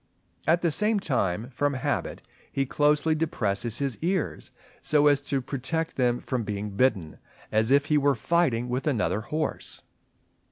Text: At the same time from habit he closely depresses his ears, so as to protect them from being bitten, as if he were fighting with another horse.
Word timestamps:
At 0.47 0.63
the 0.63 0.71
same 0.71 0.99
time 0.99 1.51
from 1.51 1.75
habit 1.75 2.23
he 2.51 2.65
closely 2.65 3.13
depresses 3.13 3.77
his 3.77 3.99
ears, 4.01 4.49
so 4.81 5.05
as 5.05 5.21
to 5.21 5.41
protect 5.41 5.95
them 5.95 6.19
from 6.19 6.41
being 6.41 6.71
bitten, 6.71 7.19
as 7.51 7.69
if 7.69 7.85
he 7.85 7.99
were 7.99 8.15
fighting 8.15 8.67
with 8.67 8.87
another 8.87 9.21
horse. 9.21 9.83